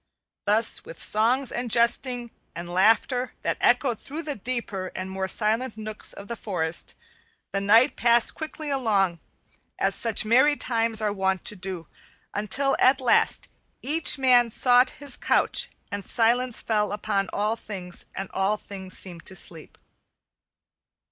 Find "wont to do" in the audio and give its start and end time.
11.13-11.85